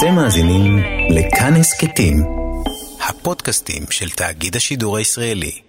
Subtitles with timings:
[0.00, 0.78] אתם מאזינים
[1.10, 2.22] לכאן הסכתים,
[3.08, 5.60] הפודקאסטים של תאגיד השידור הישראלי.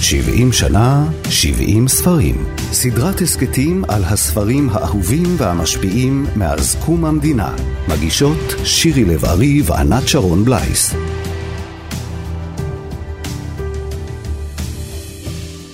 [0.00, 2.46] 70 שנה, 70 ספרים.
[2.72, 7.54] סדרת הסכתים על הספרים האהובים והמשפיעים מאז קום המדינה.
[7.88, 10.94] מגישות שירי לב-ארי וענת שרון בלייס.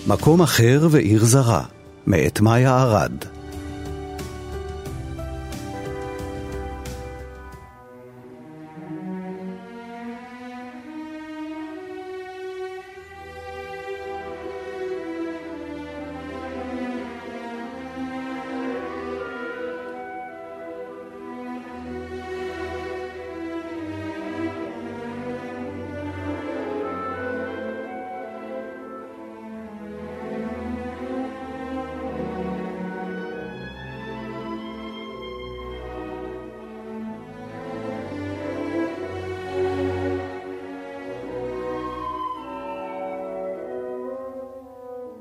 [0.06, 1.64] מקום אחר ועיר זרה,
[2.06, 3.39] מאת מאיה ארד.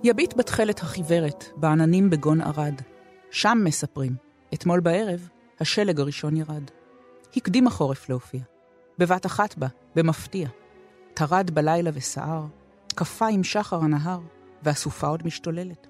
[0.10, 2.82] יביט בתכלת החיוורת, בעננים בגון ערד.
[3.32, 4.16] שם מספרים,
[4.54, 5.30] אתמול בערב,
[5.60, 6.64] השלג הראשון ירד.
[7.36, 8.42] הקדים החורף להופיע.
[8.98, 10.48] בבת אחת בה, במפתיע.
[11.14, 12.46] טרד בלילה וסער,
[12.96, 14.20] קפא עם שחר הנהר,
[14.64, 15.88] והסופה עוד משתוללת.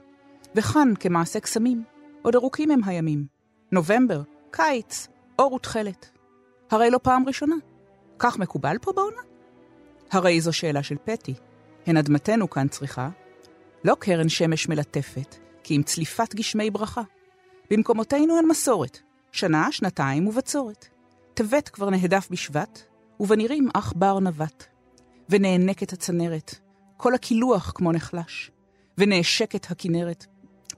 [0.56, 1.84] וכאן, כמעשה קסמים,
[2.22, 3.26] עוד ארוכים הם הימים.
[3.72, 5.08] נובמבר, קיץ,
[5.40, 6.12] אור ותכלת.
[6.72, 7.56] הרי לא פעם ראשונה.
[8.20, 9.22] כך מקובל פה בעונה?
[10.12, 11.34] הרי זו שאלה של פטי.
[11.86, 13.10] הן אדמתנו כאן צריכה,
[13.84, 17.02] לא קרן שמש מלטפת, כי עם צליפת גשמי ברכה.
[17.72, 19.00] במקומותינו אין מסורת,
[19.32, 20.88] שנה, שנתיים ובצורת.
[21.34, 22.80] טבת כבר נהדף בשבט,
[23.20, 24.64] ובנירים אך בר נווט.
[25.30, 26.56] ונאנקת הצנרת,
[26.98, 28.52] כל הקילוח כמו נחלש.
[28.98, 30.26] ונעשקת הכנרת,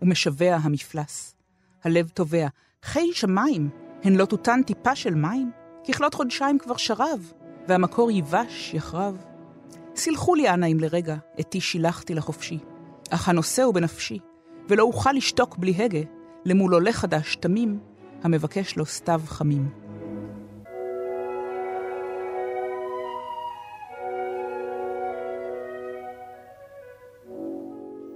[0.01, 1.35] ומשווע המפלס.
[1.83, 2.47] הלב תובע,
[2.83, 3.69] חי שמיים,
[4.03, 5.51] הן לא תותן טיפה של מים?
[5.87, 7.31] ככלות חודשיים כבר שרב,
[7.67, 9.25] והמקור ייבש, יחרב.
[9.95, 12.59] סלחו לי אנא אם לרגע, אתי שילחתי לחופשי.
[13.11, 14.19] אך הנושא הוא בנפשי,
[14.69, 15.99] ולא אוכל לשתוק בלי הגה
[16.45, 17.79] למול עולה חדש תמים,
[18.23, 19.69] המבקש לו סתיו חמים.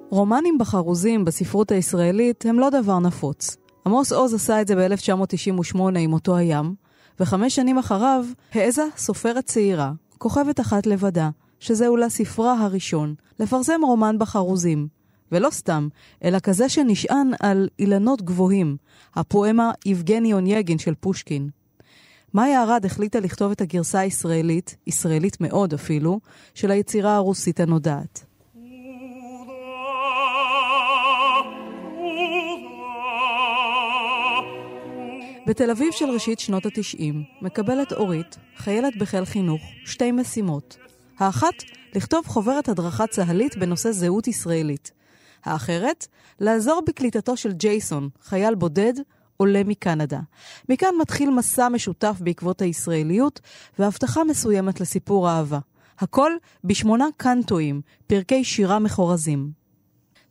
[0.09, 3.57] רומנים בחרוזים בספרות הישראלית הם לא דבר נפוץ.
[3.85, 6.75] עמוס עוז עשה את זה ב-1998 עם אותו הים,
[7.19, 11.29] וחמש שנים אחריו העזה סופרת צעירה, כוכבת אחת לבדה,
[11.65, 14.87] שזהו לה ספרה הראשון, לפרסם רומן בחרוזים.
[15.31, 15.87] ולא סתם,
[16.23, 18.77] אלא כזה שנשען על אילנות גבוהים,
[19.15, 21.49] הפואמה יבגני אונייגין של פושקין.
[22.33, 26.19] מאיה ארד החליטה לכתוב את הגרסה הישראלית, ישראלית מאוד אפילו,
[26.53, 28.25] של היצירה הרוסית הנודעת.
[35.47, 40.77] בתל אביב של ראשית שנות התשעים מקבלת אורית, חיילת בחיל חינוך, שתי משימות.
[41.17, 41.63] האחת,
[41.95, 44.91] לכתוב חוברת הדרכה צה"לית בנושא זהות ישראלית.
[45.45, 46.07] האחרת,
[46.39, 48.93] לעזור בקליטתו של ג'ייסון, חייל בודד,
[49.37, 50.19] עולה מקנדה.
[50.69, 53.39] מכאן מתחיל מסע משותף בעקבות הישראליות
[53.79, 55.59] והבטחה מסוימת לסיפור אהבה.
[55.99, 56.31] הכל
[56.63, 59.51] בשמונה קנטואים, פרקי שירה מחורזים.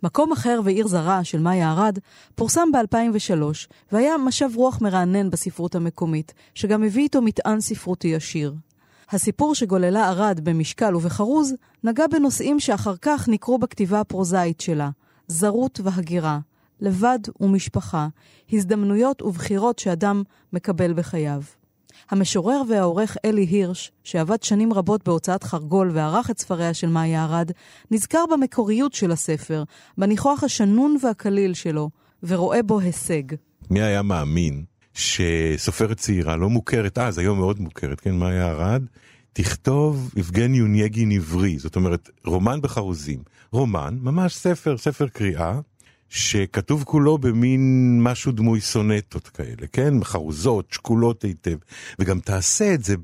[0.03, 1.99] מקום אחר ועיר זרה של מאיה ארד
[2.35, 3.43] פורסם ב-2003
[3.93, 8.55] והיה משב רוח מרענן בספרות המקומית, שגם הביא איתו מטען ספרותי עשיר.
[9.15, 11.55] הסיפור שגוללה ארד במשקל ובחרוז
[11.85, 14.91] נגע בנושאים שאחר כך נקרו בכתיבה הפרוזאית שלה,
[15.27, 16.39] זרות והגירה,
[16.81, 18.09] לבד ומשפחה,
[18.53, 21.43] הזדמנויות ובחירות שאדם מקבל בחייו.
[22.11, 27.51] המשורר והעורך אלי הירש, שעבד שנים רבות בהוצאת חרגול וערך את ספריה של מאיה ארד,
[27.91, 29.65] נזכר במקוריות של הספר,
[29.99, 31.91] בניחוח השנון והקליל שלו,
[32.23, 33.23] ורואה בו הישג.
[33.71, 38.83] מי היה מאמין שסופרת צעירה, לא מוכרת אז, היום מאוד מוכרת, כן, מאיה ארד,
[39.33, 43.23] תכתוב יבגני יונייגין עברי, זאת אומרת, רומן בחרוזים.
[43.53, 45.61] רומן, ממש ספר, ספר קריאה,
[46.09, 50.05] שכתוב כולו במין משהו דמוי סונטות כאלה, כן?
[50.05, 51.57] חרוזות, שקולות היטב.
[51.99, 52.95] וגם תעשה את זה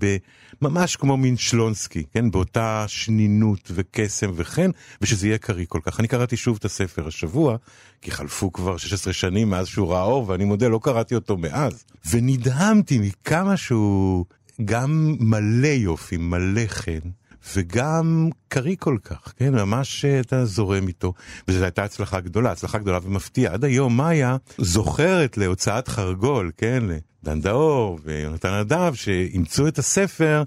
[0.62, 2.30] ממש כמו מין שלונסקי, כן?
[2.30, 4.70] באותה שנינות וקסם וכן,
[5.02, 6.00] ושזה יהיה קריא כל כך.
[6.00, 7.56] אני קראתי שוב את הספר השבוע,
[8.02, 11.84] כי חלפו כבר 16 שנים מאז שהוא ראה אור, ואני מודה, לא קראתי אותו מאז.
[12.10, 14.24] ונדהמתי מכמה שהוא
[14.64, 17.10] גם מלא יופי, מלא חן.
[17.56, 19.54] וגם קריא כל כך, כן?
[19.54, 21.12] ממש אה, אתה זורם איתו.
[21.48, 23.54] וזו הייתה הצלחה גדולה, הצלחה גדולה ומפתיעה.
[23.54, 26.82] עד היום מאיה זוכרת להוצאת חרגול, כן?
[27.22, 30.42] לדן דאור ויונתן נדב, שאימצו את הספר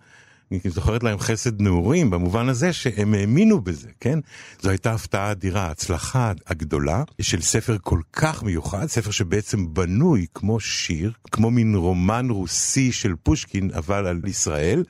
[0.66, 4.20] זוכרת להם חסד נעורים במובן הזה שהם האמינו בזה, כן?
[4.62, 10.60] זו הייתה הפתעה אדירה, ההצלחה הגדולה של ספר כל כך מיוחד, ספר שבעצם בנוי כמו
[10.60, 14.84] שיר, כמו מין רומן רוסי של פושקין, אבל על ישראל.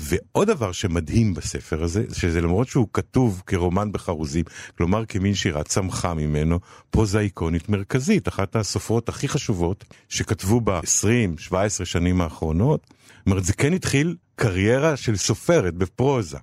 [0.00, 4.44] ועוד דבר שמדהים בספר הזה, שזה למרות שהוא כתוב כרומן בחרוזים,
[4.78, 6.60] כלומר כמין שירה צמחה ממנו,
[6.90, 12.94] פוזה איקונית מרכזית, אחת הסופרות הכי חשובות שכתבו ב-20-17 שנים האחרונות.
[13.26, 16.38] אומרת, זה כן התחיל קריירה של סופרת בפרוזה.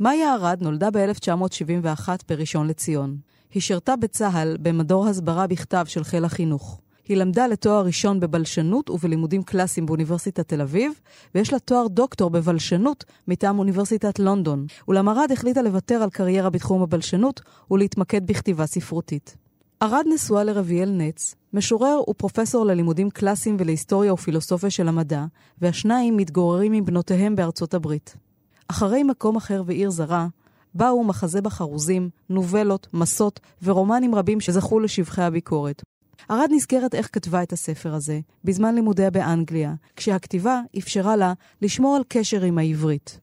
[0.00, 3.16] מאיה ארד נולדה ב-1971 בראשון לציון.
[3.54, 6.80] היא שירתה בצה"ל במדור הסברה בכתב של חיל החינוך.
[7.08, 10.92] היא למדה לתואר ראשון בבלשנות ובלימודים קלאסיים באוניברסיטת תל אביב,
[11.34, 14.66] ויש לה תואר דוקטור בבלשנות מטעם אוניברסיטת לונדון.
[14.88, 19.36] אולם ארד החליטה לוותר על קריירה בתחום הבלשנות ולהתמקד בכתיבה ספרותית.
[19.82, 25.24] ארד נשואה לרביאל נץ, משורר ופרופסור ללימודים קלאסיים ולהיסטוריה ופילוסופיה של המדע,
[25.60, 28.16] והשניים מתגוררים עם בנותיהם בארצות הברית.
[28.68, 30.26] אחרי מקום אחר ועיר זרה,
[30.74, 35.82] באו מחזה בחרוזים, נובלות, מסות ורומנים רבים שזכו לשבחי הביקורת.
[36.30, 41.32] ארד נזכרת איך כתבה את הספר הזה, בזמן לימודיה באנגליה, כשהכתיבה אפשרה לה
[41.62, 43.20] לשמור על קשר עם העברית.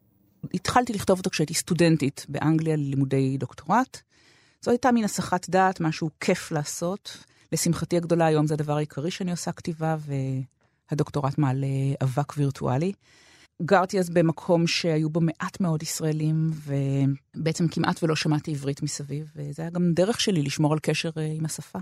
[0.53, 3.97] התחלתי לכתוב אותו כשהייתי סטודנטית באנגליה ללימודי דוקטורט.
[4.61, 7.23] זו הייתה מין הסחת דעת, משהו כיף לעשות.
[7.51, 9.95] לשמחתי הגדולה היום זה הדבר העיקרי שאני עושה כתיבה,
[10.91, 11.67] והדוקטורט מעלה
[12.03, 12.93] אבק וירטואלי.
[13.61, 19.61] גרתי אז במקום שהיו בו מעט מאוד ישראלים, ובעצם כמעט ולא שמעתי עברית מסביב, וזה
[19.61, 21.79] היה גם דרך שלי לשמור על קשר אה, עם השפה.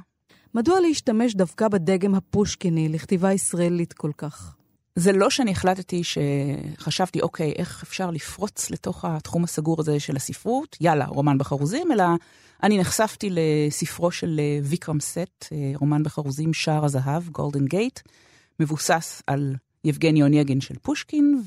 [0.53, 4.56] מדוע להשתמש דווקא בדגם הפושקיני לכתיבה ישראלית כל כך?
[4.99, 10.77] זה לא שאני החלטתי שחשבתי, אוקיי, איך אפשר לפרוץ לתוך התחום הסגור הזה של הספרות,
[10.81, 12.03] יאללה, רומן בחרוזים, אלא
[12.63, 17.99] אני נחשפתי לספרו של אה, ויקרם סט, אה, רומן בחרוזים, שער הזהב, גולדן גייט,
[18.59, 21.41] מבוסס על יבגני אונייגין של פושקין,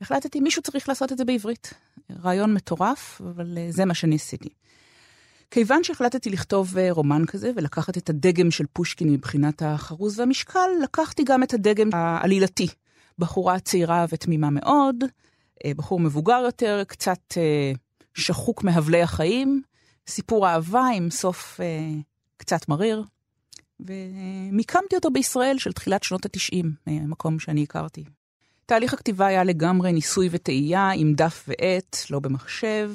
[0.00, 1.74] והחלטתי, מישהו צריך לעשות את זה בעברית.
[2.24, 4.48] רעיון מטורף, אבל אה, זה מה שאני עשיתי.
[5.54, 11.42] כיוון שהחלטתי לכתוב רומן כזה ולקחת את הדגם של פושקין מבחינת החרוז והמשקל, לקחתי גם
[11.42, 12.66] את הדגם העלילתי.
[13.18, 14.96] בחורה צעירה ותמימה מאוד,
[15.66, 17.34] בחור מבוגר יותר, קצת
[18.14, 19.62] שחוק מהבלי החיים,
[20.06, 21.66] סיפור אהבה עם סוף אה,
[22.36, 23.04] קצת מריר,
[23.80, 28.04] ומיקמתי אותו בישראל של תחילת שנות ה-90, מקום שאני הכרתי.
[28.66, 32.90] תהליך הכתיבה היה לגמרי ניסוי וטעייה עם דף ועט, לא במחשב.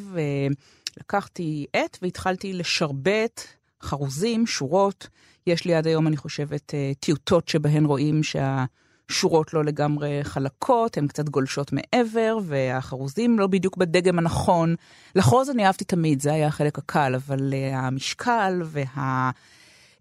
[0.99, 3.41] אה, לקחתי עט והתחלתי לשרבט
[3.81, 5.07] חרוזים, שורות.
[5.47, 8.65] יש לי עד היום, אני חושבת, אה, טיוטות שבהן רואים שה...
[9.11, 14.75] שורות לא לגמרי חלקות, הן קצת גולשות מעבר, והחרוזים לא בדיוק בדגם הנכון.
[15.15, 18.61] לחרוז אני אהבתי תמיד, זה היה החלק הקל, אבל uh, המשקל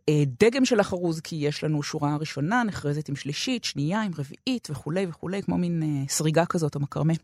[0.09, 5.07] והדגם של החרוז, כי יש לנו שורה ראשונה, נחרזת עם שלישית, שנייה, עם רביעית וכולי
[5.09, 7.15] וכולי, כמו מין uh, סריגה כזאת או מקרמה.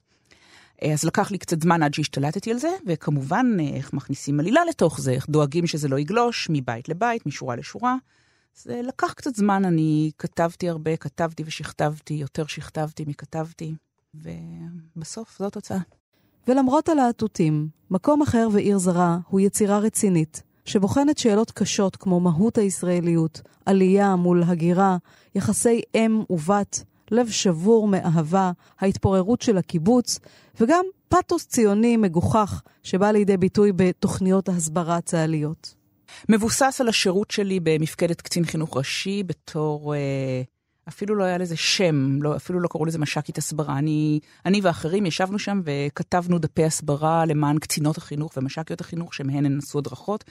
[0.82, 4.60] Uh, אז לקח לי קצת זמן עד שהשתלטתי על זה, וכמובן, uh, איך מכניסים עלילה
[4.68, 7.96] לתוך זה, איך דואגים שזה לא יגלוש מבית לבית, משורה לשורה.
[8.56, 13.74] זה לקח קצת זמן, אני כתבתי הרבה, כתבתי ושכתבתי, יותר שכתבתי מכתבתי,
[14.14, 15.78] ובסוף זו התוצאה.
[16.48, 23.40] ולמרות הלהטוטים, מקום אחר ועיר זרה הוא יצירה רצינית, שבוחנת שאלות קשות כמו מהות הישראליות,
[23.66, 24.96] עלייה מול הגירה,
[25.34, 30.18] יחסי אם ובת, לב שבור מאהבה, ההתפוררות של הקיבוץ,
[30.60, 35.74] וגם פתוס ציוני מגוחך שבא לידי ביטוי בתוכניות ההסברה הצה"ליות.
[36.28, 40.42] מבוסס על השירות שלי במפקדת קצין חינוך ראשי בתור, אה,
[40.88, 43.78] אפילו לא היה לזה שם, לא, אפילו לא קראו לזה מש"קית הסברה.
[43.78, 49.58] אני, אני ואחרים ישבנו שם וכתבנו דפי הסברה למען קצינות החינוך ומש"קיות החינוך, שמהן הן
[49.58, 50.24] עשו הדרכות.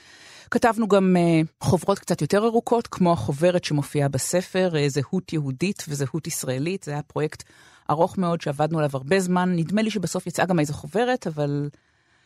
[0.50, 6.26] כתבנו גם אה, חוברות קצת יותר ארוכות, כמו החוברת שמופיעה בספר, אה, זהות יהודית וזהות
[6.26, 6.82] ישראלית.
[6.82, 7.42] זה היה פרויקט
[7.90, 9.52] ארוך מאוד שעבדנו עליו הרבה זמן.
[9.56, 11.68] נדמה לי שבסוף יצאה גם איזו חוברת, אבל...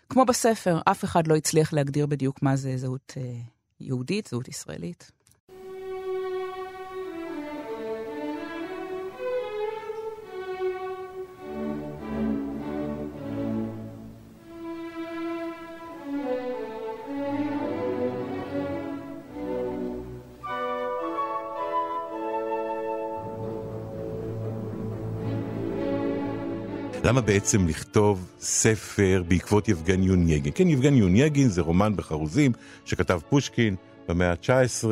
[0.09, 3.23] כמו בספר, אף אחד לא הצליח להגדיר בדיוק מה זה זהות אה,
[3.81, 5.11] יהודית, זהות ישראלית.
[27.05, 30.53] למה בעצם לכתוב ספר בעקבות יבגני יונייגין?
[30.55, 32.53] כן, יבגני יונייגין זה רומן בחרוזים
[32.85, 33.77] שכתב פושקין
[34.09, 34.85] במאה ה-19,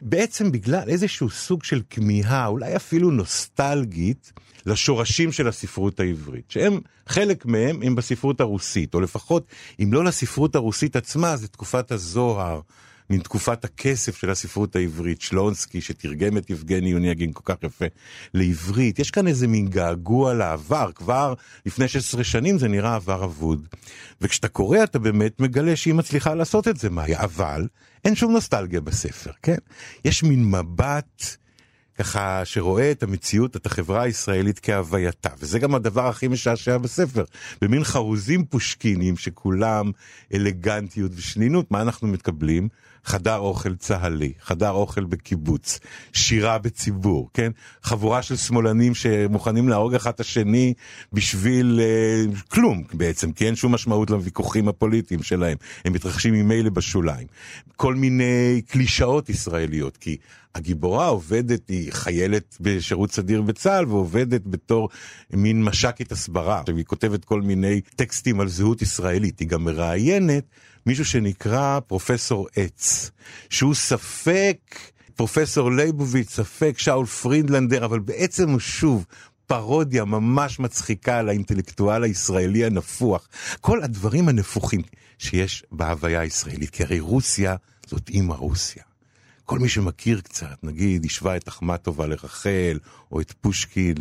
[0.00, 4.32] בעצם בגלל איזשהו סוג של כמיהה, אולי אפילו נוסטלגית,
[4.66, 9.46] לשורשים של הספרות העברית, שהם, חלק מהם הם בספרות הרוסית, או לפחות,
[9.82, 12.60] אם לא לספרות הרוסית עצמה, זה תקופת הזוהר.
[13.10, 17.84] מן תקופת הכסף של הספרות העברית, שלונסקי שתרגם את יבגני יוניאגין כל כך יפה
[18.34, 21.34] לעברית, יש כאן איזה מין געגוע לעבר, כבר
[21.66, 23.66] לפני 16 שנים זה נראה עבר אבוד.
[24.20, 27.66] וכשאתה קורא אתה באמת מגלה שהיא מצליחה לעשות את זה, מאיה, אבל
[28.04, 29.58] אין שום נוסטלגיה בספר, כן?
[30.04, 31.36] יש מין מבט...
[31.98, 37.24] ככה שרואה את המציאות, את החברה הישראלית כהווייתה, וזה גם הדבר הכי משעשע בספר,
[37.62, 39.90] במין חרוזים פושקיניים שכולם
[40.34, 42.68] אלגנטיות ושנינות, מה אנחנו מקבלים?
[43.06, 45.80] חדר אוכל צה"לי, חדר אוכל בקיבוץ,
[46.12, 47.52] שירה בציבור, כן?
[47.82, 50.74] חבורה של שמאלנים שמוכנים להרוג אחד את השני
[51.12, 57.26] בשביל אה, כלום בעצם, כי אין שום משמעות לוויכוחים הפוליטיים שלהם, הם מתרחשים ממילא בשוליים.
[57.76, 60.16] כל מיני קלישאות ישראליות, כי
[60.56, 64.88] הגיבורה עובדת, היא חיילת בשירות סדיר בצה"ל ועובדת בתור
[65.32, 66.62] מין מש"קית הסברה.
[66.76, 70.44] היא כותבת כל מיני טקסטים על זהות ישראלית, היא גם מראיינת
[70.86, 73.10] מישהו שנקרא פרופסור עץ,
[73.50, 74.58] שהוא ספק
[75.14, 79.06] פרופסור ליבוביץ', ספק שאול פרידלנדר, אבל בעצם הוא שוב
[79.46, 83.28] פרודיה ממש מצחיקה על האינטלקטואל הישראלי הנפוח.
[83.60, 84.82] כל הדברים הנפוחים
[85.18, 88.82] שיש בהוויה הישראלית, כי הרי רוסיה זאת אימא רוסיה.
[89.46, 92.78] כל מי שמכיר קצת, נגיד, השווה את אחמטובה לרחל,
[93.12, 93.94] או את פושקין,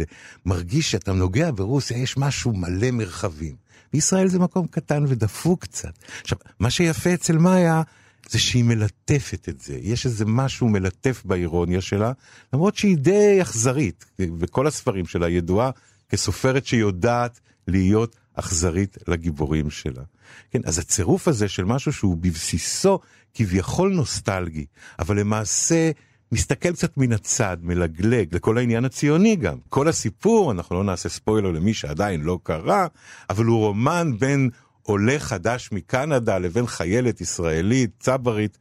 [0.46, 3.56] מרגיש שאתה נוגע ברוסיה, יש משהו מלא מרחבים.
[3.94, 5.94] בישראל זה מקום קטן ודפוק קצת.
[6.22, 7.82] עכשיו, מה שיפה אצל מאיה,
[8.30, 9.78] זה שהיא מלטפת את זה.
[9.82, 12.12] יש איזה משהו מלטף באירוניה שלה,
[12.54, 15.72] למרות שהיא די אכזרית, וכל הספרים שלה ידועה
[16.10, 20.04] כסופרת שיודעת להיות אכזרית לגיבורים שלה.
[20.52, 23.00] כן, אז הצירוף הזה של משהו שהוא בבסיסו
[23.36, 24.66] כביכול נוסטלגי,
[25.00, 25.92] אבל למעשה
[26.32, 29.58] מסתכל קצת מן הצד, מלגלג, לכל העניין הציוני גם.
[29.70, 32.88] כל הסיפור, אנחנו לא נעשה ספוילר למי שעדיין לא קרא,
[33.30, 34.50] אבל הוא רומן בין
[34.84, 38.58] עולה חדש מקנדה לבין חיילת ישראלית, צברית,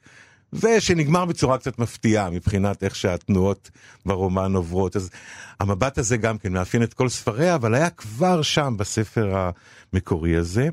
[0.53, 3.71] ושנגמר בצורה קצת מפתיעה מבחינת איך שהתנועות
[4.07, 4.97] ברומן עוברות.
[4.97, 5.11] אז
[5.61, 9.51] המבט הזה גם כן מאפיין את כל ספריה, אבל היה כבר שם בספר
[9.93, 10.69] המקורי הזה.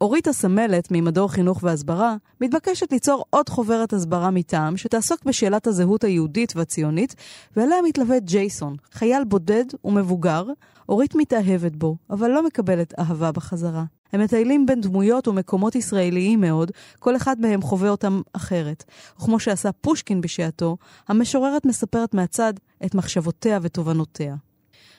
[0.00, 6.52] אורית הסמלת ממדור חינוך והסברה מתבקשת ליצור עוד חוברת הסברה מטעם שתעסוק בשאלת הזהות היהודית
[6.56, 7.14] והציונית,
[7.56, 10.44] ואליה מתלווה ג'ייסון, חייל בודד ומבוגר.
[10.88, 13.84] אורית מתאהבת בו, אבל לא מקבלת אהבה בחזרה.
[14.12, 18.84] הם מטיילים בין דמויות ומקומות ישראליים מאוד, כל אחד מהם חווה אותם אחרת.
[19.16, 20.76] וכמו שעשה פושקין בשעתו,
[21.08, 24.34] המשוררת מספרת מהצד את מחשבותיה ותובנותיה.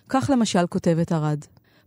[0.09, 1.39] כך למשל כותבת ארד: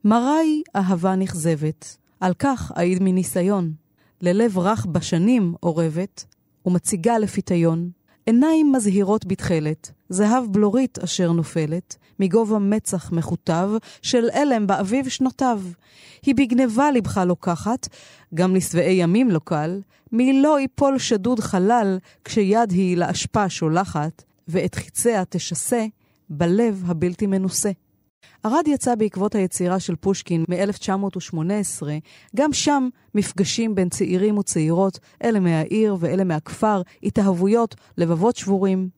[0.05, 3.73] מרה היא אהבה נכזבת, על כך אעיד מניסיון.
[4.20, 6.25] ללב רך בשנים אורבת,
[6.66, 7.90] ומציגה לפיתיון.
[8.26, 13.70] עיניים מזהירות בתכלת, זהב בלורית אשר נופלת, מגובה מצח מכותב,
[14.02, 15.62] של אלם באביב שנותיו.
[16.23, 17.88] היא בגנבה לבך לוקחת,
[18.35, 19.80] גם לשבעי ימים לא קל,
[20.12, 25.87] מי לא יפול שדוד חלל, כשיד היא לאשפה שולחת, ואת חיציה תשסה,
[26.30, 27.70] בלב הבלתי מנוסה.
[28.47, 31.83] ארד יצא בעקבות היצירה של פושקין מ-1918,
[32.37, 38.88] גם שם מפגשים בין צעירים וצעירות, אלה מהעיר ואלה מהכפר, התאהבויות, לבבות שבורים.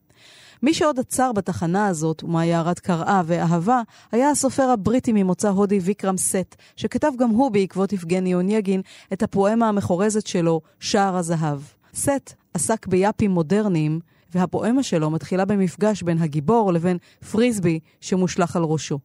[0.63, 3.81] מי שעוד עצר בתחנה הזאת, ומה יערת קראה ואהבה,
[4.11, 8.81] היה הסופר הבריטי ממוצא הודי ויקרם סט, שכתב גם הוא בעקבות יבגני אונייגין
[9.13, 11.59] את הפואמה המחורזת שלו, שער הזהב.
[11.95, 13.99] סט עסק ביאפים מודרניים,
[14.33, 16.97] והפואמה שלו מתחילה במפגש בין הגיבור לבין
[17.31, 18.99] פריסבי שמושלך על ראשו.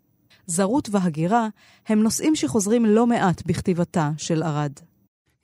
[0.46, 1.48] זרות והגירה
[1.86, 4.72] הם נושאים שחוזרים לא מעט בכתיבתה של ארד.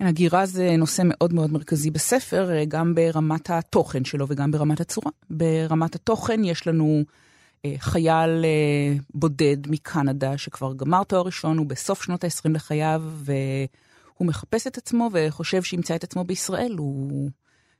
[0.00, 4.80] כן, הגירה זה נושא מאוד מאוד מרכזי בספר, אה, גם ברמת התוכן שלו וגם ברמת
[4.80, 5.10] הצורה.
[5.30, 7.02] ברמת התוכן יש לנו
[7.64, 14.26] אה, חייל אה, בודד מקנדה שכבר גמר תואר ראשון, הוא בסוף שנות ה-20 לחייו, והוא
[14.26, 16.74] מחפש את עצמו וחושב שימצא את עצמו בישראל.
[16.78, 17.30] הוא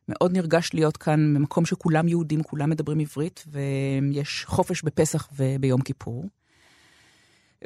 [0.09, 6.25] מאוד נרגש להיות כאן במקום שכולם יהודים, כולם מדברים עברית, ויש חופש בפסח וביום כיפור.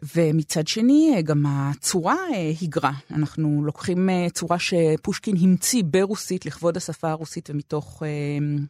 [0.02, 2.92] ומצד שני, גם הצורה אה, היגרה.
[3.10, 8.08] אנחנו לוקחים אה, צורה שפושקין המציא ברוסית לכבוד השפה הרוסית ומתוך אה,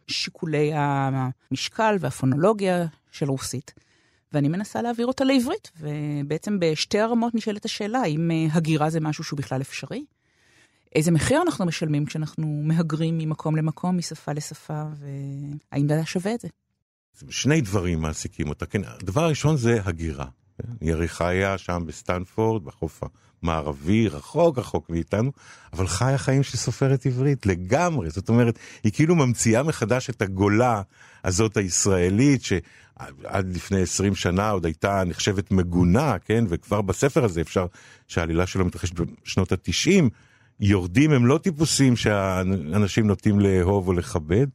[0.07, 3.75] שיקולי המשקל והפונולוגיה של רוסית.
[4.33, 9.37] ואני מנסה להעביר אותה לעברית, ובעצם בשתי הרמות נשאלת השאלה, האם הגירה זה משהו שהוא
[9.37, 10.04] בכלל אפשרי?
[10.95, 14.83] איזה מחיר אנחנו משלמים כשאנחנו מהגרים ממקום למקום, משפה לשפה,
[15.73, 16.49] והאם זה שווה את זה?
[17.31, 18.66] שני דברים מעסיקים אותה.
[18.66, 20.26] כן, הדבר הראשון זה הגירה.
[20.82, 23.02] ירי חיה שם בסטנפורד, בחוף
[23.42, 25.32] המערבי, רחוק רחוק מאיתנו,
[25.73, 28.11] אבל חיה חיים של סופרת עברית לגמרי.
[28.11, 30.82] זאת אומרת, היא כאילו ממציאה מחדש את הגולה
[31.25, 36.44] הזאת הישראלית, שעד לפני 20 שנה עוד הייתה נחשבת מגונה, כן?
[36.49, 37.66] וכבר בספר הזה אפשר
[38.08, 38.94] שהעלילה שלו מתרחשת
[39.25, 40.11] בשנות התשעים.
[40.61, 44.46] יורדים הם לא טיפוסים שאנשים נוטים לאהוב או לכבד.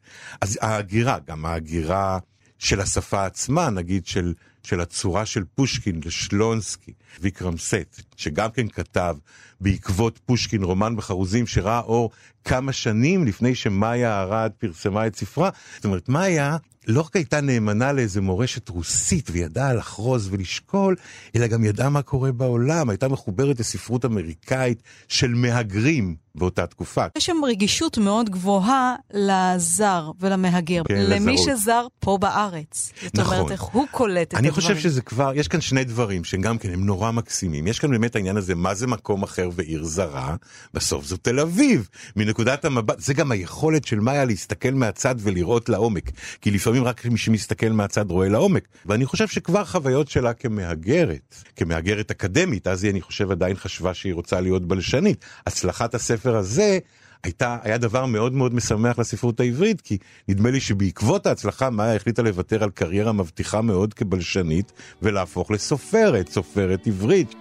[0.42, 2.20] אז ההגירה, גם ההגירה
[2.60, 9.16] של השפה עצמה, נגיד של, של הצורה של פושקין לשלונסקי, ויקרם סט, שגם כן כתב
[9.62, 12.12] בעקבות פושקין רומן בחרוזים שראה אור
[12.46, 15.50] כמה שנים לפני שמאיה ארד פרסמה את ספרה.
[15.76, 16.58] זאת אומרת, מאיה
[16.90, 20.96] לא רק הייתה נאמנה לאיזה מורשת רוסית וידעה לחרוז ולשקול,
[21.36, 27.06] אלא גם ידעה מה קורה בעולם, הייתה מחוברת לספרות אמריקאית של מהגרים באותה תקופה.
[27.18, 31.58] יש שם רגישות מאוד גבוהה לזר ולמהגר, כן, למי לזרות.
[31.58, 32.92] שזר פה בארץ.
[33.04, 33.38] זאת נכון.
[33.38, 34.54] אומרת, איך הוא קולט את אני הדברים.
[34.54, 37.68] חושב שזה כבר, יש כאן שני דברים שהם גם כן, הם נורא מקסימים.
[37.68, 40.36] יש כאן באמת העניין הזה, מה זה מקום אחר ועיר זרה?
[40.74, 41.90] בסוף זו תל אביב.
[42.16, 46.12] מנקודת המבט, זה גם היכולת של מאיה להסתכל מהצד ולראות לעומק.
[46.42, 48.68] כי לפעמים רק מי שמסתכל מהצד רואה לעומק.
[48.86, 54.14] ואני חושב שכבר חוויות שלה כמהגרת, כמהגרת אקדמית, אז היא, אני חושב, עדיין חשבה שהיא
[54.14, 55.26] רוצה להיות בלשנית.
[55.48, 56.80] הצלחת הספר הזה,
[57.24, 62.22] הייתה, היה דבר מאוד מאוד משמח לספרות העברית, כי נדמה לי שבעקבות ההצלחה מאיה החליטה
[62.22, 64.72] לוותר על קריירה מבטיחה מאוד כבלשנית,
[65.02, 67.36] ולהפוך לסופרת, סופרת עברית.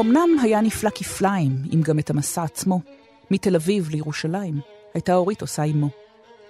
[0.00, 2.80] אמנם היה נפלא כפליים, אם גם את המסע עצמו.
[3.30, 4.60] מתל אביב לירושלים,
[4.94, 5.88] הייתה אורית עושה עמו.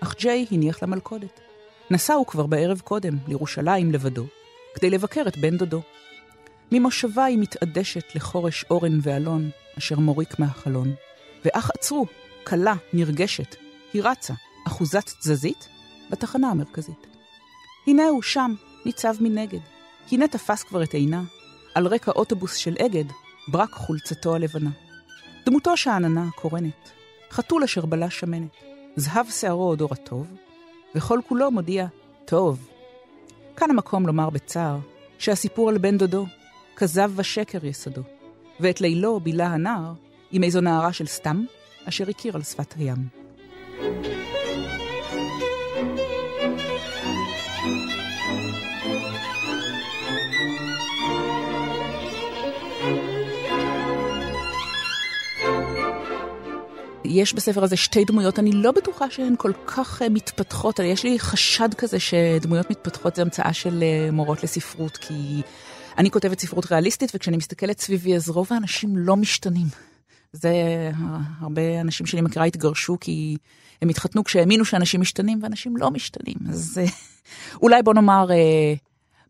[0.01, 1.41] אך ג'יי הניח למלכודת.
[1.91, 4.27] נסעו כבר בערב קודם, לירושלים לבדו,
[4.75, 5.83] כדי לבקר את בן דודו.
[6.73, 10.95] ממושבה היא מתעדשת לחורש אורן ואלון, אשר מוריק מהחלון.
[11.45, 12.07] ואך עצרו,
[12.47, 13.57] כלה, נרגשת,
[13.93, 14.35] היא רצה,
[14.67, 15.69] אחוזת תזזית,
[16.11, 17.07] בתחנה המרכזית.
[17.87, 18.55] הנה הוא שם,
[18.87, 19.61] ניצב מנגד.
[20.13, 21.23] הנה תפס כבר את עינה,
[21.75, 23.05] על רקע אוטובוס של אגד,
[23.49, 24.71] ברק חולצתו הלבנה.
[25.47, 26.91] דמותו שאננה קורנת,
[27.31, 28.57] חתול אשר בלה שמנת,
[28.97, 30.27] זהב שערו עוד אור הטוב,
[30.95, 31.87] וכל כולו מודיע,
[32.25, 32.69] טוב.
[33.57, 34.79] כאן המקום לומר בצער,
[35.19, 36.27] שהסיפור על בן דודו,
[36.77, 38.03] כזב ושקר יסודו,
[38.61, 39.93] ואת לילו בילה הנער
[40.33, 41.45] עם איזו נערה של סתם,
[41.85, 43.26] אשר הכיר על שפת הים.
[57.17, 61.19] יש בספר הזה שתי דמויות, אני לא בטוחה שהן כל כך אה, מתפתחות, יש לי
[61.19, 65.43] חשד כזה שדמויות מתפתחות זה המצאה של אה, מורות לספרות, כי
[65.99, 69.67] אני כותבת ספרות ריאליסטית, וכשאני מסתכלת סביבי אז רוב האנשים לא משתנים.
[70.33, 70.91] זה, אה,
[71.41, 73.37] הרבה אנשים שאני מכירה התגרשו כי
[73.83, 76.37] הם התחתנו כשהאמינו שאנשים משתנים, ואנשים לא משתנים.
[76.49, 76.81] אז
[77.63, 78.27] אולי בוא נאמר...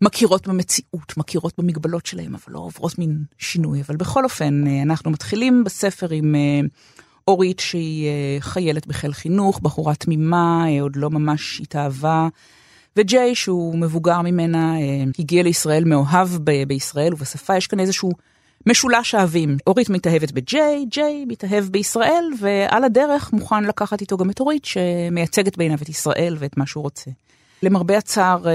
[0.01, 3.81] מכירות במציאות, מכירות במגבלות שלהם, אבל לא עוברות מין שינוי.
[3.81, 6.35] אבל בכל אופן, אנחנו מתחילים בספר עם
[7.28, 12.28] אורית שהיא אה, חיילת בחיל חינוך, בחורה תמימה, אה, עוד לא ממש התאהבה.
[12.96, 18.10] וג'יי, שהוא מבוגר ממנה, אה, הגיע לישראל מאוהב ב- בישראל ובשפה, יש כאן איזשהו
[18.66, 19.56] משולש אהבים.
[19.66, 25.56] אורית מתאהבת בג'יי, ג'יי מתאהב בישראל, ועל הדרך מוכן לקחת איתו גם את אורית, שמייצגת
[25.56, 27.10] בעיניו את ישראל ואת מה שהוא רוצה.
[27.62, 28.52] למרבה הצער, אה,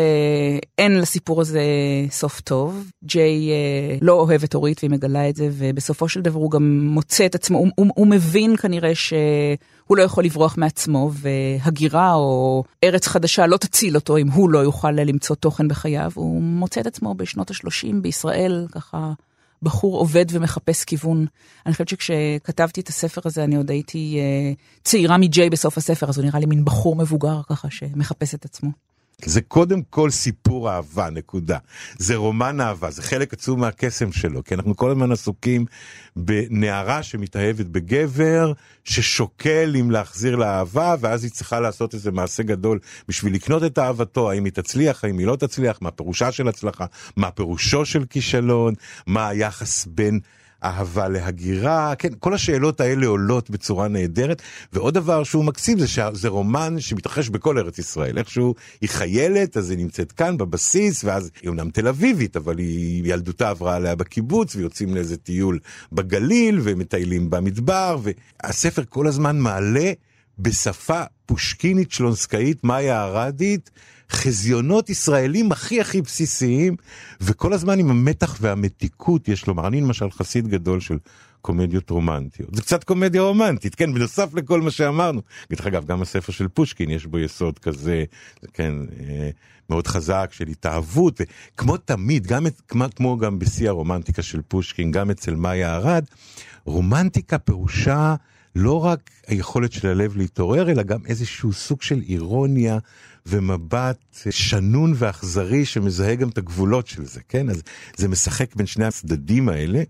[0.77, 1.61] אין לסיפור הזה
[2.09, 2.91] סוף טוב.
[3.03, 6.79] ג'יי אה, לא אוהב את אורית והיא מגלה את זה, ובסופו של דבר הוא גם
[6.85, 12.63] מוצא את עצמו, הוא, הוא, הוא מבין כנראה שהוא לא יכול לברוח מעצמו, והגירה או
[12.83, 16.11] ארץ חדשה לא תציל אותו אם הוא לא יוכל למצוא תוכן בחייו.
[16.15, 19.13] הוא מוצא את עצמו בשנות ה-30 בישראל, ככה
[19.63, 21.25] בחור עובד ומחפש כיוון.
[21.65, 26.17] אני חושבת שכשכתבתי את הספר הזה, אני עוד הייתי אה, צעירה מג'יי בסוף הספר, אז
[26.17, 28.90] הוא נראה לי מין בחור מבוגר ככה שמחפש את עצמו.
[29.25, 31.57] זה קודם כל סיפור אהבה, נקודה.
[31.97, 35.65] זה רומן אהבה, זה חלק עצום מהקסם שלו, כי אנחנו כל הזמן עסוקים
[36.15, 43.33] בנערה שמתאהבת בגבר, ששוקל אם להחזיר לאהבה, ואז היא צריכה לעשות איזה מעשה גדול בשביל
[43.33, 46.85] לקנות את אהבתו, האם היא תצליח, האם היא לא תצליח, מה פירושה של הצלחה,
[47.17, 48.73] מה פירושו של כישלון,
[49.07, 50.19] מה היחס בין...
[50.63, 54.41] אהבה להגירה, כן, כל השאלות האלה עולות בצורה נהדרת.
[54.73, 58.17] ועוד דבר שהוא מקסים זה שזה רומן שמתרחש בכל ארץ ישראל.
[58.17, 63.03] איכשהו היא חיילת, אז היא נמצאת כאן בבסיס, ואז היא אומנם תל אביבית, אבל היא
[63.05, 65.59] ילדותה עברה עליה בקיבוץ, ויוצאים לאיזה טיול
[65.91, 67.97] בגליל, ומטיילים במדבר,
[68.43, 69.91] והספר כל הזמן מעלה
[70.41, 73.69] בשפה פושקינית שלונסקאית, מאיה ארדית,
[74.11, 76.75] חזיונות ישראלים הכי הכי בסיסיים,
[77.21, 79.67] וכל הזמן עם המתח והמתיקות, יש לומר.
[79.67, 80.97] אני למשל חסיד גדול של
[81.41, 82.55] קומדיות רומנטיות.
[82.55, 85.21] זה קצת קומדיה רומנטית, כן, בנוסף לכל מה שאמרנו.
[85.51, 88.03] דרך אגב, גם הספר של פושקין יש בו יסוד כזה,
[88.53, 89.29] כן, אה,
[89.69, 95.11] מאוד חזק של התאהבות, וכמו תמיד, גם כמו, כמו גם בשיא הרומנטיקה של פושקין, גם
[95.11, 96.05] אצל מאיה ארד,
[96.65, 98.15] רומנטיקה פירושה
[98.55, 102.77] לא רק היכולת של הלב להתעורר, אלא גם איזשהו סוג של אירוניה
[103.25, 103.97] ומבט
[104.29, 107.49] שנון ואכזרי שמזהה גם את הגבולות של זה, כן?
[107.49, 107.61] אז
[107.95, 109.83] זה משחק בין שני הצדדים האלה,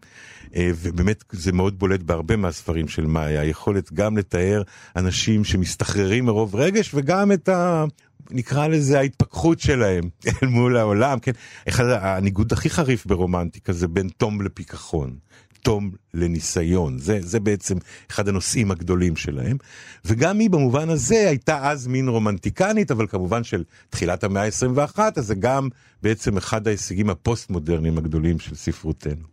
[0.56, 4.62] אה, ובאמת זה מאוד בולט בהרבה מהספרים של מאיה, היכולת גם לתאר
[4.96, 7.86] אנשים שמסתחררים מרוב רגש וגם את ה...
[8.32, 11.32] נקרא לזה ההתפכחות שלהם אל מול העולם, כן?
[11.70, 15.16] אחד הניגוד הכי חריף ברומנטיקה זה בין תום לפיכחון.
[15.64, 16.98] תום לניסיון.
[17.00, 17.78] זה, זה בעצם
[18.12, 19.58] אחד הנושאים הגדולים שלהם.
[20.06, 25.26] וגם היא במובן הזה הייתה אז מין רומנטיקנית, אבל כמובן של תחילת המאה ה-21, אז
[25.26, 25.70] זה גם
[26.04, 29.32] בעצם אחד ההישגים הפוסט-מודרניים הגדולים של ספרותנו.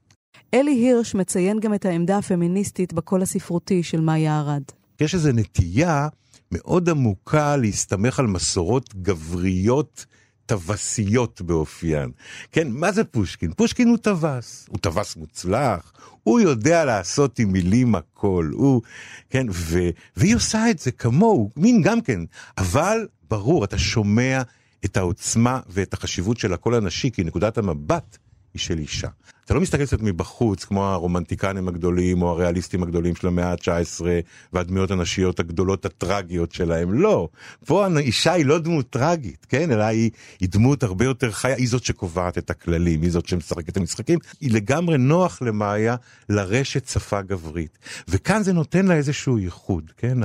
[0.54, 4.62] אלי הירש מציין גם את העמדה הפמיניסטית בקול הספרותי של מאיה ארד.
[5.00, 6.08] יש איזו נטייה
[6.52, 10.06] מאוד עמוקה להסתמך על מסורות גבריות
[10.48, 12.10] טווסיות באופיין.
[12.52, 13.52] כן, מה זה פושקין?
[13.52, 18.82] פושקין הוא טווס, הוא טווס מוצלח, הוא יודע לעשות עם מילים הכל, הוא,
[19.30, 19.78] כן, ו,
[20.16, 22.20] והיא עושה את זה כמוהו, מין גם כן,
[22.58, 24.42] אבל ברור, אתה שומע
[24.84, 28.18] את העוצמה ואת החשיבות של הקול הנשי, כי נקודת המבט
[28.54, 29.08] היא של אישה.
[29.48, 34.04] אתה לא מסתכל קצת מבחוץ, כמו הרומנטיקנים הגדולים או הריאליסטים הגדולים של המאה ה-19
[34.52, 37.28] והדמויות הנשיות הגדולות הטרגיות שלהם, לא.
[37.66, 39.72] פה האישה היא לא דמות טרגית, כן?
[39.72, 43.68] אלא היא, היא דמות הרבה יותר חיה, היא זאת שקובעת את הכללים, היא זאת שמשחקת
[43.68, 44.18] את המשחקים.
[44.40, 45.96] היא לגמרי נוח למאיה
[46.28, 47.78] לרשת שפה גברית.
[48.08, 50.18] וכאן זה נותן לה איזשהו ייחוד, כן?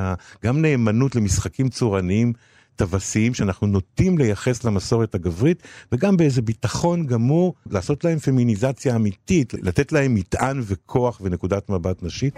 [0.46, 2.34] גם נאמנות למשחקים צורניים.
[2.76, 9.92] טווסיים שאנחנו נוטים לייחס למסורת הגברית, וגם באיזה ביטחון גמור לעשות להם פמיניזציה אמיתית, לתת
[9.92, 12.36] להם מטען וכוח ונקודת מבט נשית.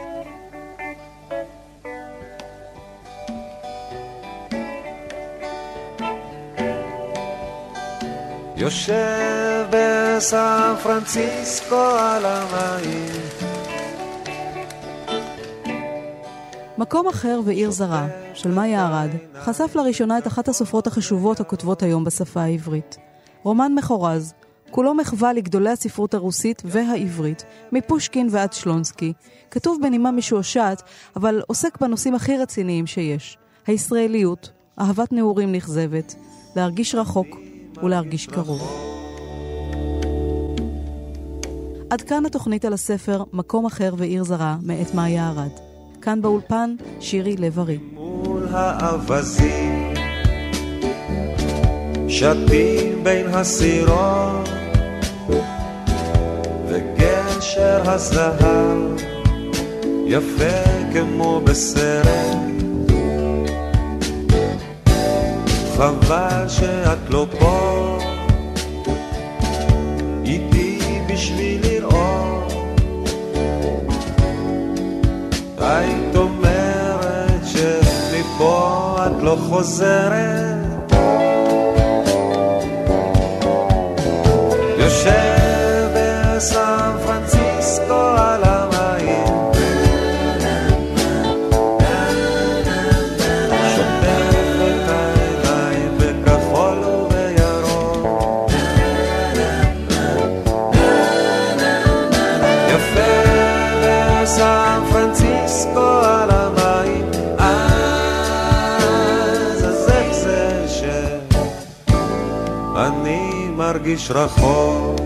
[8.58, 13.26] יושב בסן פרנסיסקו על המים
[16.78, 22.04] מקום אחר ועיר זרה, של מאיה ארד, חשף לראשונה את אחת הסופרות החשובות הכותבות היום
[22.04, 22.98] בשפה העברית.
[23.44, 24.34] רומן מחורז,
[24.72, 29.14] כולו מחווה לגדולי הספרות הרוסית והעברית, מפושקין ועד שלונסקי,
[29.52, 30.82] כתוב בנימה משועשעת,
[31.16, 33.38] אבל עוסק בנושאים הכי רציניים שיש.
[33.68, 36.16] הישראליות, אהבת נעורים נכזבת,
[36.56, 37.28] להרגיש רחוק
[37.84, 38.62] ולהרגיש קרוב.
[41.90, 45.65] עד כאן התוכנית על הספר "מקום אחר ועיר זרה" מאת מאיה ארד.
[46.06, 47.78] כאן באולפן, שירי לב-ארי.
[47.94, 49.94] מול האווזים,
[52.08, 54.50] שתים בין הסירות,
[56.68, 58.78] וגשר הזהב,
[60.06, 62.38] יפה כמו בסרט.
[65.78, 67.98] חבל שאת לא פה,
[70.26, 72.05] איתי בשביל לראות.
[75.68, 80.94] היית אומרת שמפה את לא חוזרת.
[84.78, 85.45] יושב
[114.06, 115.00] מרגיש רחוק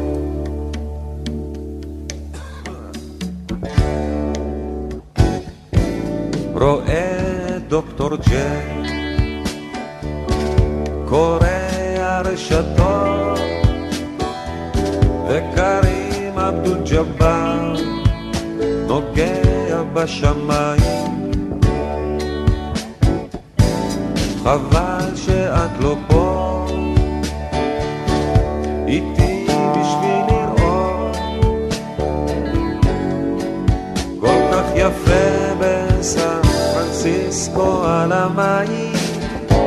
[6.53, 8.89] רואה דוקטור ג'ק
[11.09, 11.47] קורא
[11.97, 13.39] הרשתות
[15.29, 17.75] וקרים עבדול ג'באר
[18.87, 21.09] נוגע בשמיים.
[24.43, 26.28] חבל שאת לא פה
[38.35, 39.59] פרנסיסקו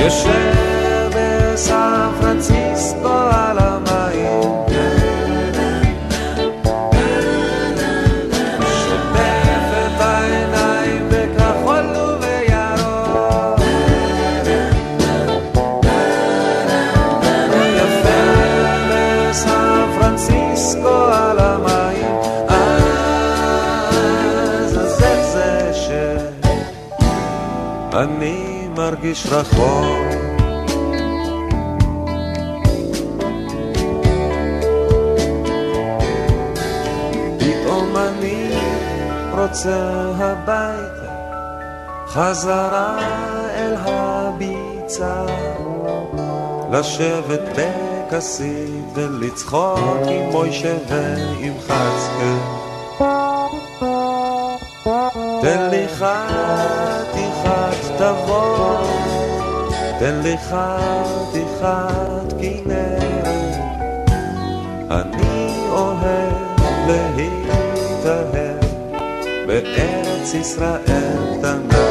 [0.00, 0.57] על
[29.08, 30.08] מרגיש רחוק.
[37.38, 38.50] פתאום אני
[39.30, 41.12] רוצה הביתה,
[42.06, 42.98] חזרה
[43.54, 45.26] אל הביצה,
[46.72, 52.58] לשבת בכסית ולצחוק עם מוישה ועם חצקה.
[55.42, 57.48] תן לי חתיכת
[57.98, 58.57] תבוא,
[59.98, 63.58] תן לי חתיכת כנרת,
[64.90, 68.58] אני אוהב להתאהב
[69.46, 71.88] בארץ ישראל קטנה,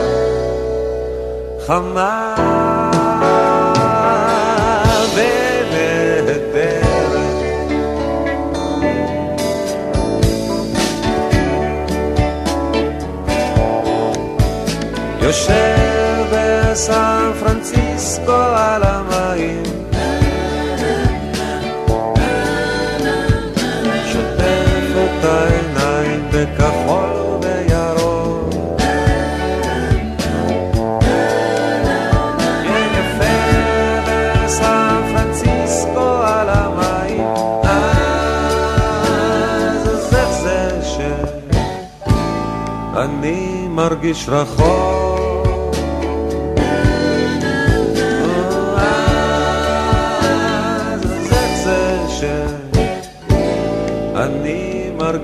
[1.67, 2.35] חמה
[5.15, 6.77] ונהדרת.
[15.21, 17.06] יושב בסן
[18.17, 19.63] פרנסיסקו על המים.
[24.11, 27.09] שוטף את העיניים בכחול
[27.41, 28.53] וירוק.
[32.63, 33.37] כן יפה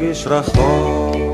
[0.03, 1.32] מרגיש רחוק